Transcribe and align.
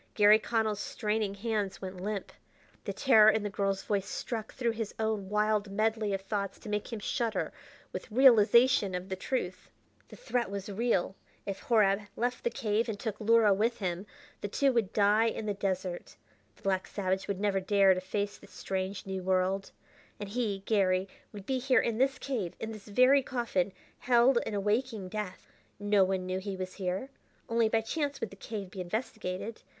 Garry 0.15 0.39
Connell's 0.39 0.79
straining 0.79 1.35
hands 1.35 1.79
went 1.79 2.01
limp. 2.01 2.31
The 2.85 2.91
terror 2.91 3.29
in 3.29 3.43
the 3.43 3.51
girl's 3.51 3.83
voice 3.83 4.09
struck 4.09 4.51
through 4.51 4.71
his 4.71 4.95
own 4.97 5.29
wild 5.29 5.69
medley 5.71 6.11
of 6.11 6.21
thoughts 6.21 6.57
to 6.57 6.69
make 6.69 6.91
him 6.91 6.97
shudder 6.97 7.53
with 7.93 8.11
realization 8.11 8.95
of 8.95 9.09
the 9.09 9.15
truth. 9.15 9.69
The 10.07 10.15
threat 10.15 10.49
was 10.49 10.69
real! 10.71 11.15
If 11.45 11.59
Horab 11.59 12.01
left 12.15 12.43
the 12.43 12.49
cave 12.49 12.89
and 12.89 12.99
took 12.99 13.19
Luhra 13.21 13.53
with 13.55 13.77
him, 13.77 14.07
the 14.41 14.47
two 14.47 14.73
would 14.73 14.91
die 14.91 15.27
in 15.27 15.45
the 15.45 15.53
desert. 15.53 16.15
The 16.55 16.63
black 16.63 16.87
savage 16.87 17.27
would 17.27 17.39
never 17.39 17.59
dare 17.59 17.93
to 17.93 18.01
face 18.01 18.39
the 18.39 18.47
strange, 18.47 19.05
new 19.05 19.21
world. 19.21 19.69
And 20.19 20.29
he, 20.29 20.63
Garry, 20.65 21.07
would 21.31 21.45
be 21.45 21.59
here 21.59 21.79
in 21.79 21.99
this 21.99 22.17
cave, 22.17 22.55
in 22.59 22.71
this 22.71 22.87
very 22.87 23.21
coffin, 23.21 23.71
held 23.99 24.39
in 24.47 24.55
a 24.55 24.59
waking 24.59 25.09
death. 25.09 25.47
No 25.79 26.03
one 26.03 26.25
knew 26.25 26.39
he 26.39 26.55
was 26.57 26.73
here; 26.73 27.11
only 27.47 27.69
by 27.69 27.81
chance 27.81 28.19
would 28.19 28.31
the 28.31 28.35
cave 28.35 28.71
be 28.71 28.81
investigated. 28.81 29.61